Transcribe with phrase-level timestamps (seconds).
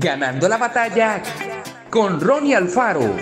[0.00, 1.20] Ganando la batalla
[1.90, 3.16] con Ronnie Alfaro.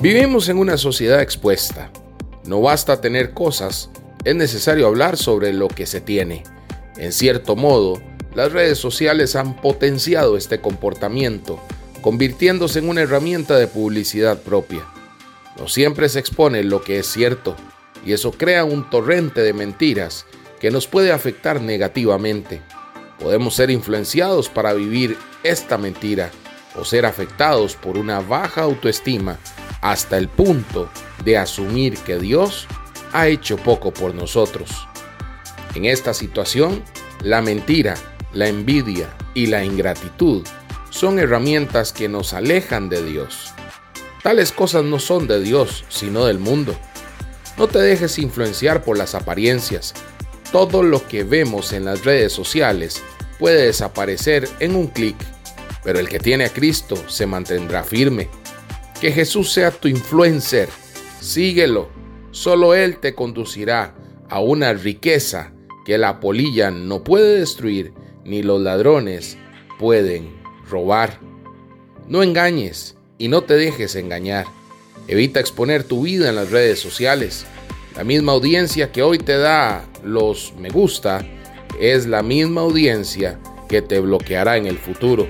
[0.00, 1.90] Vivimos en una sociedad expuesta.
[2.44, 3.90] No basta tener cosas,
[4.22, 6.44] es necesario hablar sobre lo que se tiene.
[6.96, 8.00] En cierto modo,
[8.36, 11.58] las redes sociales han potenciado este comportamiento,
[12.00, 14.86] convirtiéndose en una herramienta de publicidad propia.
[15.58, 17.56] No siempre se expone lo que es cierto,
[18.04, 20.26] y eso crea un torrente de mentiras
[20.60, 22.62] que nos puede afectar negativamente.
[23.18, 26.30] Podemos ser influenciados para vivir esta mentira
[26.76, 29.38] o ser afectados por una baja autoestima
[29.80, 30.88] hasta el punto
[31.24, 32.66] de asumir que Dios
[33.12, 34.70] ha hecho poco por nosotros.
[35.74, 36.82] En esta situación,
[37.22, 37.94] la mentira,
[38.32, 40.46] la envidia y la ingratitud
[40.90, 43.52] son herramientas que nos alejan de Dios.
[44.22, 46.76] Tales cosas no son de Dios, sino del mundo.
[47.58, 49.94] No te dejes influenciar por las apariencias.
[50.50, 53.02] Todo lo que vemos en las redes sociales
[53.38, 55.16] puede desaparecer en un clic,
[55.84, 58.28] pero el que tiene a Cristo se mantendrá firme.
[59.00, 60.68] Que Jesús sea tu influencer.
[61.20, 61.88] Síguelo.
[62.30, 63.94] Solo Él te conducirá
[64.28, 65.52] a una riqueza
[65.84, 67.92] que la polilla no puede destruir
[68.24, 69.36] ni los ladrones
[69.78, 70.32] pueden
[70.68, 71.18] robar.
[72.08, 74.46] No engañes y no te dejes engañar.
[75.12, 77.44] Evita exponer tu vida en las redes sociales.
[77.94, 81.22] La misma audiencia que hoy te da los me gusta
[81.78, 83.38] es la misma audiencia
[83.68, 85.28] que te bloqueará en el futuro.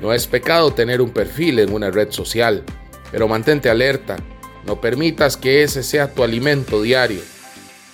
[0.00, 2.62] No es pecado tener un perfil en una red social,
[3.10, 4.16] pero mantente alerta.
[4.64, 7.22] No permitas que ese sea tu alimento diario.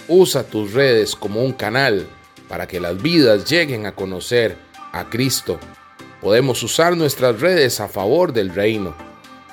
[0.08, 2.06] Usa tus redes como un canal
[2.46, 4.58] para que las vidas lleguen a conocer
[4.92, 5.58] a Cristo.
[6.20, 8.94] Podemos usar nuestras redes a favor del reino.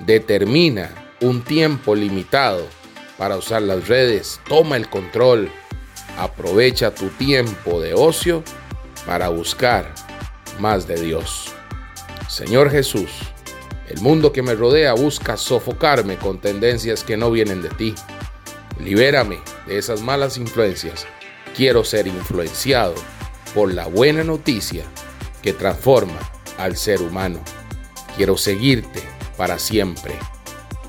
[0.02, 2.68] Determina un tiempo limitado
[3.18, 4.42] para usar las redes.
[4.48, 5.50] Toma el control.
[6.18, 8.44] Aprovecha tu tiempo de ocio
[9.06, 9.94] para buscar
[10.60, 11.54] más de Dios.
[12.28, 13.10] Señor Jesús,
[13.88, 17.96] el mundo que me rodea busca sofocarme con tendencias que no vienen de ti.
[18.80, 21.08] Libérame de esas malas influencias.
[21.56, 22.96] Quiero ser influenciado
[23.56, 24.84] por la buena noticia
[25.42, 26.20] que transforma
[26.58, 27.40] al ser humano.
[28.18, 29.02] Quiero seguirte
[29.38, 30.16] para siempre.